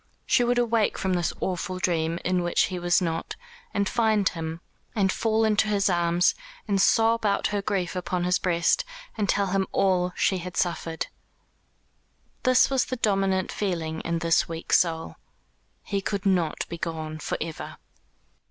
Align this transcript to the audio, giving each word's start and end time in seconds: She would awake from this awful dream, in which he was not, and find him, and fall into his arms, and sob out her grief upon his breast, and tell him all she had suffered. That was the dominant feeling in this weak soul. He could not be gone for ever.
She 0.25 0.43
would 0.43 0.57
awake 0.57 0.97
from 0.97 1.13
this 1.13 1.31
awful 1.41 1.77
dream, 1.77 2.17
in 2.25 2.41
which 2.41 2.63
he 2.73 2.79
was 2.79 3.03
not, 3.03 3.35
and 3.71 3.87
find 3.87 4.27
him, 4.27 4.59
and 4.95 5.11
fall 5.11 5.45
into 5.45 5.67
his 5.67 5.91
arms, 5.91 6.33
and 6.67 6.81
sob 6.81 7.23
out 7.23 7.45
her 7.53 7.61
grief 7.61 7.95
upon 7.95 8.23
his 8.23 8.39
breast, 8.39 8.83
and 9.15 9.29
tell 9.29 9.45
him 9.53 9.67
all 9.71 10.11
she 10.15 10.39
had 10.39 10.57
suffered. 10.57 11.05
That 12.41 12.67
was 12.71 12.85
the 12.85 12.95
dominant 12.97 13.51
feeling 13.51 13.99
in 14.01 14.17
this 14.17 14.49
weak 14.49 14.73
soul. 14.73 15.17
He 15.83 16.01
could 16.01 16.25
not 16.25 16.67
be 16.67 16.79
gone 16.79 17.19
for 17.19 17.37
ever. 17.39 17.77